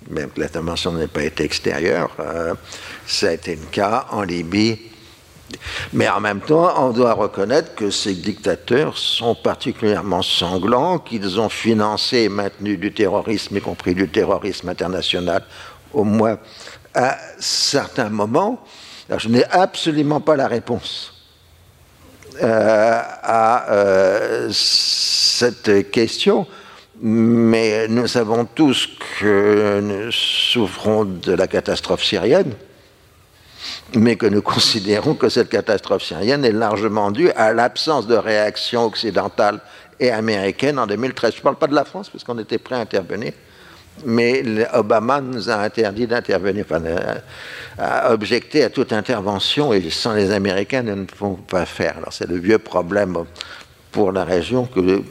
même 0.10 0.30
que 0.30 0.40
l'intervention 0.40 0.92
n'a 0.92 1.08
pas 1.08 1.24
été 1.24 1.44
extérieure. 1.44 2.12
Euh, 2.20 2.54
ça 3.06 3.30
a 3.30 3.34
été 3.34 3.56
le 3.56 3.66
cas 3.72 4.08
en 4.12 4.24
Libye. 4.24 4.80
Mais 5.94 6.08
en 6.08 6.20
même 6.20 6.42
temps, 6.42 6.72
on 6.78 6.92
doit 6.92 7.14
reconnaître 7.14 7.74
que 7.74 7.90
ces 7.90 8.14
dictateurs 8.14 8.96
sont 8.98 9.34
particulièrement 9.34 10.22
sanglants, 10.22 11.00
qu'ils 11.00 11.40
ont 11.40 11.50
financé 11.50 12.18
et 12.18 12.30
maintenu 12.30 12.78
du 12.78 12.94
terrorisme, 12.94 13.58
y 13.58 13.62
compris 13.62 13.96
du 13.96 14.08
terrorisme 14.08 14.70
international, 14.70 15.44
au 15.92 16.04
moins 16.04 16.38
à 16.94 17.18
certains 17.40 18.10
moments 18.10 18.64
je 19.18 19.30
n'ai 19.30 19.44
absolument 19.46 20.20
pas 20.20 20.36
la 20.36 20.48
réponse 20.48 21.14
euh, 22.42 23.02
à 23.24 23.72
euh, 23.72 24.50
cette 24.52 25.90
question, 25.92 26.46
mais 27.02 27.88
nous 27.88 28.08
savons 28.08 28.46
tous 28.46 28.88
que 29.20 29.80
nous 29.82 30.12
souffrons 30.12 31.06
de 31.06 31.34
la 31.34 31.48
catastrophe 31.48 32.04
syrienne, 32.04 32.54
mais 33.96 34.16
que 34.16 34.28
nous 34.28 34.42
considérons 34.42 35.16
que 35.16 35.30
cette 35.30 35.50
catastrophe 35.50 36.04
syrienne 36.04 36.46
est 36.46 36.52
largement 36.52 37.12
due 37.12 37.32
à 37.32 37.52
l'absence 37.54 38.06
de 38.06 38.16
réaction 38.16 38.86
occidentale 38.86 39.60
et 40.00 40.12
américaine 40.12 40.78
en 40.80 40.88
2013. 40.88 41.34
Je 41.34 41.38
ne 41.40 41.44
parle 41.44 41.58
pas 41.58 41.68
de 41.68 41.76
la 41.76 41.84
France, 41.84 42.10
parce 42.10 42.24
qu'on 42.24 42.38
était 42.38 42.58
prêt 42.58 42.76
à 42.76 42.80
intervenir, 42.80 43.34
mais 44.06 44.44
Obama 44.74 45.22
nous 45.22 45.50
a 45.50 45.56
interdit 45.56 46.08
d'intervenir, 46.08 46.66
enfin, 46.70 46.82
a 47.78 48.12
objecté 48.12 48.64
à 48.64 48.70
toute 48.70 48.94
intervention, 48.94 49.74
et 49.74 49.90
sans 49.90 50.14
les 50.14 50.32
Américains, 50.32 50.84
nous 50.84 50.96
ne 50.96 51.06
pouvons 51.06 51.36
pas 51.36 51.66
faire. 51.66 51.98
Alors 51.98 52.14
c'est 52.14 52.28
le 52.28 52.38
vieux 52.38 52.60
problème 52.60 53.18
pour 53.92 54.12
la 54.12 54.24
région 54.24 54.68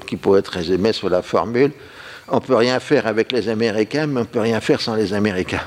qui 0.06 0.16
pourrait 0.16 0.40
être 0.40 0.52
résumé 0.52 0.92
sous 0.92 1.08
la 1.08 1.22
formule 1.22 1.72
on 2.30 2.36
ne 2.36 2.40
peut 2.40 2.56
rien 2.56 2.80
faire 2.80 3.06
avec 3.06 3.32
les 3.32 3.48
Américains, 3.48 4.06
mais 4.06 4.18
on 4.18 4.24
ne 4.24 4.28
peut 4.28 4.40
rien 4.40 4.60
faire 4.60 4.80
sans 4.80 4.94
les 4.94 5.12
Américains. 5.14 5.62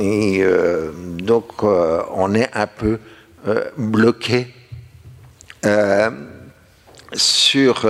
Et 0.00 0.40
euh, 0.42 0.90
donc 0.94 1.62
euh, 1.62 2.02
on 2.14 2.34
est 2.34 2.48
un 2.54 2.66
peu 2.66 2.98
euh, 3.46 3.70
bloqué 3.76 4.48
sur 7.12 7.86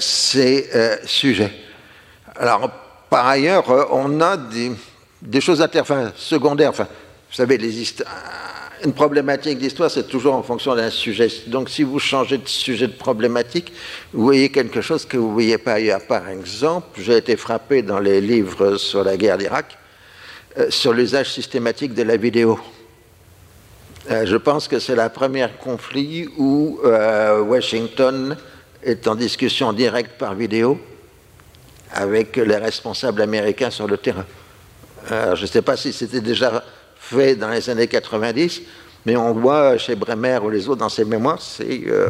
ces 0.00 0.70
sujets. 1.04 1.52
Alors 2.36 2.70
par 3.14 3.28
ailleurs, 3.28 3.64
on 3.92 4.20
a 4.20 4.36
des, 4.36 5.40
choses 5.40 5.64
secondaires. 6.16 6.70
Enfin, 6.70 6.88
vous 7.30 7.36
savez, 7.36 7.58
les 7.58 7.94
une 8.84 8.92
problématique 8.92 9.56
d'histoire, 9.56 9.88
c'est 9.88 10.08
toujours 10.08 10.34
en 10.34 10.42
fonction 10.42 10.74
d'un 10.74 10.90
sujet. 10.90 11.28
Donc, 11.46 11.70
si 11.70 11.84
vous 11.84 12.00
changez 12.00 12.38
de 12.38 12.48
sujet 12.48 12.88
de 12.88 12.92
problématique, 12.92 13.72
vous 14.12 14.24
voyez 14.24 14.48
quelque 14.48 14.80
chose 14.80 15.04
que 15.04 15.16
vous 15.16 15.28
ne 15.28 15.32
voyez 15.32 15.58
pas 15.58 15.74
ailleurs. 15.74 16.00
Par 16.08 16.28
exemple, 16.28 16.88
j'ai 17.00 17.16
été 17.18 17.36
frappé 17.36 17.82
dans 17.82 18.00
les 18.00 18.20
livres 18.20 18.78
sur 18.78 19.04
la 19.04 19.16
guerre 19.16 19.38
d'Irak 19.38 19.78
euh, 20.58 20.66
sur 20.70 20.92
l'usage 20.92 21.32
systématique 21.32 21.94
de 21.94 22.02
la 22.02 22.16
vidéo. 22.16 22.58
Euh, 24.10 24.26
je 24.26 24.36
pense 24.36 24.66
que 24.66 24.80
c'est 24.80 24.96
la 24.96 25.08
première 25.08 25.56
conflit 25.58 26.28
où 26.36 26.80
euh, 26.84 27.40
Washington 27.42 28.36
est 28.82 29.06
en 29.06 29.14
discussion 29.14 29.72
directe 29.72 30.18
par 30.18 30.34
vidéo 30.34 30.80
avec 31.94 32.36
les 32.36 32.56
responsables 32.56 33.22
américains 33.22 33.70
sur 33.70 33.86
le 33.86 33.96
terrain. 33.96 34.26
je 35.10 35.40
ne 35.40 35.46
sais 35.46 35.62
pas 35.62 35.76
si 35.76 35.92
c'était 35.92 36.20
déjà 36.20 36.62
fait 36.96 37.36
dans 37.36 37.50
les 37.50 37.68
années 37.70 37.86
90, 37.86 38.62
mais 39.06 39.16
on 39.16 39.32
voit 39.32 39.76
chez 39.76 39.94
Bremer 39.94 40.38
ou 40.42 40.50
les 40.50 40.68
autres 40.68 40.80
dans 40.80 40.88
ses 40.88 41.04
mémoires, 41.04 41.40
c'est 41.40 41.82
euh, 41.86 42.08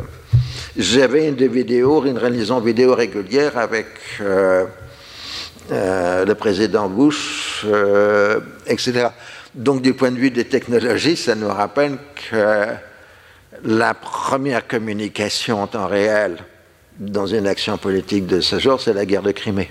j'avais 0.76 1.33
des 1.33 1.49
vidéos, 1.49 2.05
une 2.05 2.19
réalisation 2.19 2.61
vidéo 2.61 2.95
régulière 2.95 3.59
avec 3.59 3.87
euh, 4.21 4.67
euh, 5.73 6.25
le 6.25 6.35
président 6.35 6.88
Bush, 6.88 7.67
etc. 8.67 9.09
Donc 9.55 9.83
du 9.83 9.95
point 9.95 10.11
de 10.11 10.19
vue 10.19 10.31
des 10.31 10.45
technologies, 10.45 11.17
ça 11.17 11.35
nous 11.35 11.49
rappelle 11.49 11.97
que 12.31 12.67
la 13.64 13.95
première 13.95 14.67
communication 14.67 15.62
en 15.62 15.67
temps 15.67 15.87
réel 15.87 16.38
dans 16.99 17.27
une 17.27 17.47
action 17.47 17.77
politique 17.79 18.27
de 18.27 18.41
ce 18.41 18.59
genre, 18.59 18.81
c'est 18.81 18.95
la 18.95 19.07
guerre 19.07 19.23
de 19.23 19.33
Crimée, 19.33 19.71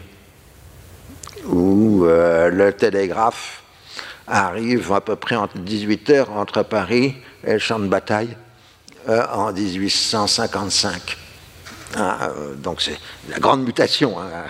où 1.45 2.05
le 2.05 2.71
télégraphe 2.71 3.63
arrive 4.27 4.91
à 4.91 5.01
peu 5.01 5.15
près 5.15 5.35
entre 5.35 5.57
18 5.57 6.09
heures 6.11 6.31
entre 6.31 6.63
Paris 6.63 7.15
et 7.45 7.53
le 7.53 7.59
champ 7.59 7.79
de 7.79 7.87
bataille 7.87 8.35
euh, 9.09 9.23
en 9.33 9.51
1855. 9.51 11.17
Ah, 11.95 12.29
euh, 12.29 12.55
donc 12.55 12.81
c'est 12.81 12.97
la 13.29 13.39
grande 13.39 13.63
mutation 13.63 14.19
hein, 14.19 14.45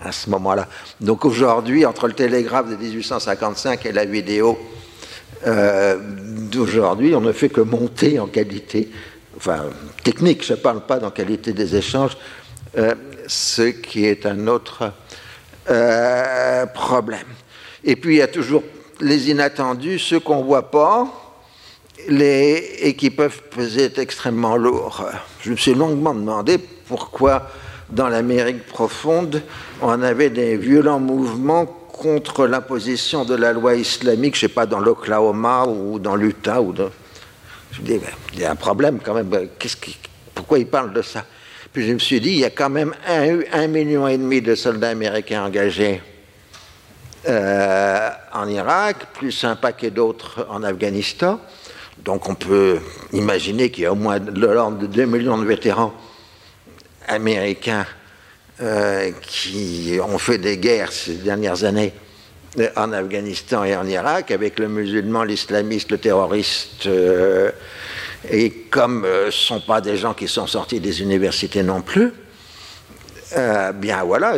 à 0.00 0.12
ce 0.12 0.28
moment-là. 0.30 0.68
Donc 1.00 1.24
aujourd'hui, 1.24 1.86
entre 1.86 2.06
le 2.06 2.12
télégraphe 2.12 2.68
de 2.68 2.76
1855 2.76 3.86
et 3.86 3.92
la 3.92 4.04
vidéo 4.04 4.58
euh, 5.46 5.98
d'aujourd'hui, 6.50 7.14
on 7.14 7.20
ne 7.20 7.32
fait 7.32 7.48
que 7.48 7.60
monter 7.60 8.18
en 8.18 8.26
qualité, 8.26 8.90
enfin 9.38 9.64
technique, 10.04 10.44
je 10.44 10.52
ne 10.52 10.58
parle 10.58 10.82
pas 10.82 10.98
d'en 10.98 11.10
qualité 11.10 11.52
des 11.52 11.76
échanges, 11.76 12.16
ce 13.26 13.62
qui 13.62 14.04
est 14.04 14.26
un 14.26 14.46
autre 14.48 14.92
problème. 16.74 17.26
Et 17.84 17.96
puis 17.96 18.16
il 18.16 18.18
y 18.18 18.22
a 18.22 18.28
toujours 18.28 18.62
les 19.00 19.30
inattendus, 19.30 19.98
ceux 19.98 20.20
qu'on 20.20 20.40
ne 20.40 20.44
voit 20.44 20.70
pas, 20.70 21.06
les, 22.08 22.76
et 22.80 22.94
qui 22.94 23.10
peuvent 23.10 23.42
peser 23.50 23.90
extrêmement 23.96 24.56
lourd. 24.56 25.04
Je 25.40 25.50
me 25.50 25.56
suis 25.56 25.74
longuement 25.74 26.14
demandé 26.14 26.58
pourquoi 26.58 27.48
dans 27.90 28.08
l'Amérique 28.08 28.66
profonde, 28.66 29.42
on 29.80 30.02
avait 30.02 30.30
des 30.30 30.56
violents 30.56 31.00
mouvements 31.00 31.64
contre 31.66 32.46
l'imposition 32.46 33.24
de 33.24 33.34
la 33.34 33.52
loi 33.52 33.74
islamique, 33.74 34.34
je 34.36 34.46
ne 34.46 34.48
sais 34.48 34.54
pas, 34.54 34.66
dans 34.66 34.78
l'Oklahoma 34.78 35.66
ou 35.66 35.98
dans 35.98 36.14
l'Utah. 36.14 36.60
Ou 36.60 36.72
Je 37.72 37.80
me 37.80 37.86
dis, 37.86 38.00
il 38.34 38.40
y 38.40 38.44
a 38.44 38.50
un 38.50 38.56
problème 38.56 39.00
quand 39.02 39.14
même, 39.14 39.30
pourquoi 40.34 40.58
ils 40.58 40.66
parlent 40.66 40.92
de 40.92 41.02
ça? 41.02 41.24
Puis 41.72 41.86
je 41.86 41.92
me 41.92 41.98
suis 41.98 42.20
dit, 42.20 42.30
il 42.30 42.38
y 42.38 42.44
a 42.44 42.50
quand 42.50 42.70
même 42.70 42.94
un, 43.06 43.66
million 43.66 44.08
et 44.08 44.16
demi 44.16 44.40
de 44.40 44.54
soldats 44.54 44.90
américains 44.90 45.44
engagés 45.44 46.02
euh, 47.28 48.10
en 48.32 48.48
Irak, 48.48 49.12
plus 49.14 49.44
un 49.44 49.56
paquet 49.56 49.90
d'autres 49.90 50.46
en 50.48 50.62
Afghanistan. 50.62 51.40
Donc 51.98 52.28
on 52.28 52.34
peut 52.34 52.78
imaginer 53.12 53.70
qu'il 53.70 53.84
y 53.84 53.86
a 53.86 53.92
au 53.92 53.96
moins 53.96 54.18
l'ordre 54.18 54.78
de 54.78 54.86
2 54.86 55.04
millions 55.04 55.36
de 55.36 55.44
vétérans 55.44 55.92
américains 57.06 57.86
euh, 58.60 59.10
qui 59.22 59.98
ont 60.02 60.18
fait 60.18 60.38
des 60.38 60.58
guerres 60.58 60.92
ces 60.92 61.14
dernières 61.16 61.64
années 61.64 61.92
en 62.76 62.92
Afghanistan 62.92 63.64
et 63.64 63.76
en 63.76 63.86
Irak, 63.86 64.30
avec 64.30 64.58
le 64.58 64.68
musulman, 64.68 65.24
l'islamiste, 65.24 65.90
le 65.90 65.98
terroriste. 65.98 66.88
et 68.30 68.50
comme 68.70 69.04
ce 69.04 69.26
ne 69.26 69.30
sont 69.30 69.60
pas 69.60 69.80
des 69.80 69.96
gens 69.96 70.14
qui 70.14 70.28
sont 70.28 70.46
sortis 70.46 70.80
des 70.80 71.02
universités 71.02 71.62
non 71.62 71.82
plus, 71.82 72.12
bien 73.74 74.02
voilà 74.04 74.34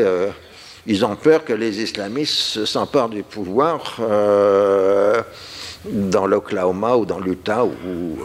ils 0.87 1.05
ont 1.05 1.17
peur 1.17 1.45
que 1.45 1.53
les 1.53 1.81
islamistes 1.81 2.65
s'emparent 2.65 3.11
du 3.11 3.23
pouvoir 3.23 3.97
euh, 4.01 5.23
dans 5.85 6.27
l'Oklahoma 6.27 6.97
ou 6.97 7.07
dans 7.07 7.19
l'Utah 7.19 7.65
ou 7.65 8.19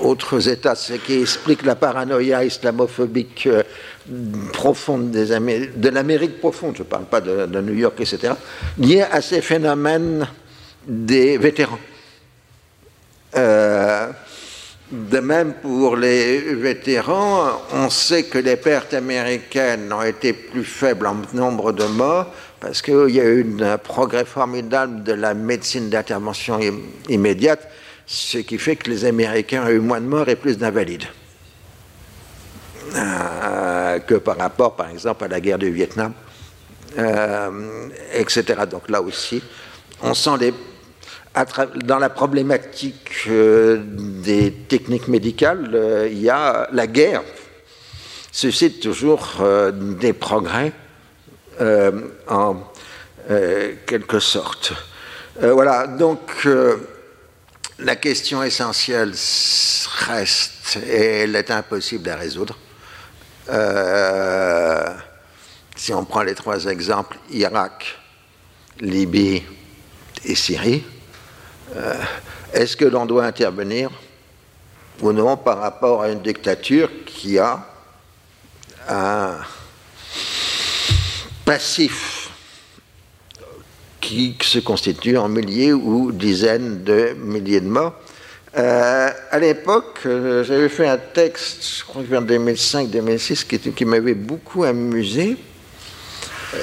autres 0.00 0.48
États, 0.48 0.74
ce 0.74 0.94
qui 0.94 1.20
explique 1.20 1.64
la 1.64 1.76
paranoïa 1.76 2.44
islamophobique 2.44 3.46
euh, 3.46 3.62
profonde 4.52 5.10
de 5.10 5.88
l'Amérique 5.88 6.40
profonde, 6.40 6.74
je 6.76 6.82
ne 6.82 6.88
parle 6.88 7.04
pas 7.04 7.20
de, 7.20 7.60
New 7.60 7.74
York, 7.74 8.00
etc., 8.00 8.34
liée 8.78 9.02
à 9.02 9.20
ces 9.20 9.40
phénomènes 9.40 10.26
des 10.86 11.38
vétérans. 11.38 11.78
Euh, 13.36 14.08
de 14.90 15.18
même, 15.18 15.54
pour 15.54 15.96
les 15.96 16.38
vétérans, 16.54 17.60
on 17.72 17.90
sait 17.90 18.24
que 18.24 18.38
les 18.38 18.56
pertes 18.56 18.94
américaines 18.94 19.92
ont 19.92 20.02
été 20.02 20.32
plus 20.32 20.64
faibles 20.64 21.08
en 21.08 21.16
nombre 21.34 21.72
de 21.72 21.84
morts 21.84 22.32
parce 22.60 22.82
qu'il 22.82 23.10
y 23.10 23.20
a 23.20 23.24
eu 23.24 23.56
un 23.60 23.78
progrès 23.78 24.24
formidable 24.24 25.02
de 25.04 25.12
la 25.12 25.34
médecine 25.34 25.90
d'intervention 25.90 26.58
immédiate, 27.08 27.68
ce 28.06 28.38
qui 28.38 28.58
fait 28.58 28.76
que 28.76 28.88
les 28.88 29.04
Américains 29.04 29.64
ont 29.64 29.70
eu 29.70 29.80
moins 29.80 30.00
de 30.00 30.06
morts 30.06 30.28
et 30.28 30.36
plus 30.36 30.56
d'invalides 30.58 31.06
euh, 32.94 33.98
que 34.00 34.14
par 34.14 34.38
rapport, 34.38 34.76
par 34.76 34.88
exemple, 34.90 35.24
à 35.24 35.28
la 35.28 35.40
guerre 35.40 35.58
du 35.58 35.70
Vietnam, 35.70 36.12
euh, 36.98 37.88
etc. 38.14 38.44
Donc 38.70 38.88
là 38.88 39.02
aussi, 39.02 39.42
on 40.02 40.14
sent 40.14 40.38
les 40.40 40.54
dans 41.84 41.98
la 41.98 42.08
problématique 42.08 43.26
euh, 43.28 43.82
des 43.84 44.50
techniques 44.50 45.08
médicales, 45.08 46.08
il 46.10 46.18
y 46.18 46.30
a 46.30 46.66
la 46.72 46.86
guerre 46.86 47.22
suscite 48.32 48.80
toujours 48.80 49.42
des 49.72 50.14
progrès 50.14 50.72
en 51.58 52.56
quelque 53.86 54.18
sorte. 54.20 54.72
voilà, 55.40 55.86
donc 55.86 56.46
la 57.78 57.96
question 57.96 58.42
essentielle 58.42 59.12
reste 60.06 60.78
et 60.86 61.22
elle 61.22 61.36
est 61.36 61.50
impossible 61.50 62.08
à 62.10 62.16
résoudre. 62.16 62.58
si 65.76 65.92
on 65.92 66.04
prend 66.04 66.22
les 66.22 66.34
trois 66.34 66.64
exemples, 66.66 67.18
Irak, 67.30 67.98
Libye 68.80 69.42
et 70.24 70.34
Syrie, 70.34 70.84
euh, 71.74 71.94
est-ce 72.52 72.76
que 72.76 72.84
l'on 72.84 73.06
doit 73.06 73.24
intervenir 73.24 73.90
ou 75.00 75.12
non 75.12 75.36
par 75.36 75.58
rapport 75.58 76.02
à 76.02 76.10
une 76.10 76.20
dictature 76.20 76.90
qui 77.04 77.38
a 77.38 77.66
un 78.88 79.36
passif 81.46 82.30
qui 84.00 84.36
se 84.42 84.58
constitue 84.58 85.16
en 85.16 85.28
milliers 85.28 85.72
ou 85.72 86.12
dizaines 86.12 86.82
de 86.82 87.14
milliers 87.18 87.60
de 87.60 87.68
morts. 87.68 87.94
Euh, 88.56 89.10
à 89.30 89.38
l'époque, 89.38 90.00
euh, 90.06 90.42
j'avais 90.42 90.68
fait 90.68 90.88
un 90.88 90.98
texte, 90.98 91.78
je 91.78 91.84
crois 91.84 92.02
que 92.02 92.08
vers 92.08 92.22
2005-2006, 92.22 93.46
qui, 93.46 93.58
qui 93.58 93.84
m'avait 93.84 94.14
beaucoup 94.14 94.64
amusé. 94.64 95.36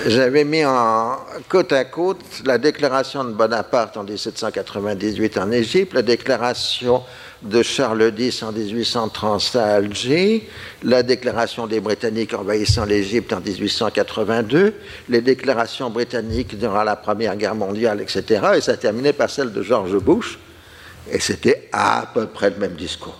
J'avais 0.07 0.43
mis 0.43 0.65
en 0.65 1.17
côte 1.49 1.71
à 1.71 1.85
côte 1.85 2.19
la 2.45 2.57
déclaration 2.57 3.23
de 3.23 3.31
Bonaparte 3.31 3.97
en 3.97 4.03
1798 4.03 5.37
en 5.37 5.51
Égypte, 5.51 5.93
la 5.93 6.01
déclaration 6.01 7.03
de 7.41 7.61
Charles 7.61 8.13
X 8.17 8.43
en 8.43 8.51
1830 8.51 9.55
à 9.55 9.75
Alger, 9.75 10.49
la 10.83 11.03
déclaration 11.03 11.67
des 11.67 11.79
Britanniques 11.79 12.33
envahissant 12.33 12.85
l'Égypte 12.85 13.33
en 13.33 13.41
1882, 13.41 14.73
les 15.09 15.21
déclarations 15.21 15.89
britanniques 15.89 16.57
durant 16.57 16.83
la 16.83 16.95
Première 16.95 17.35
Guerre 17.35 17.55
mondiale, 17.55 18.01
etc. 18.01 18.41
Et 18.55 18.61
ça 18.61 18.77
terminait 18.77 19.13
par 19.13 19.29
celle 19.29 19.51
de 19.51 19.61
George 19.61 19.97
Bush, 19.97 20.39
et 21.11 21.19
c'était 21.19 21.69
à 21.71 22.07
peu 22.13 22.27
près 22.27 22.49
le 22.49 22.57
même 22.57 22.75
discours. 22.75 23.19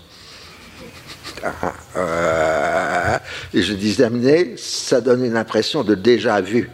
Ah, 1.43 1.73
euh, 1.97 3.17
et 3.53 3.61
je 3.61 3.73
disais, 3.73 4.55
ça 4.57 5.01
donne 5.01 5.23
une 5.23 5.37
impression 5.37 5.83
de 5.83 5.95
déjà 5.95 6.41
vu. 6.41 6.69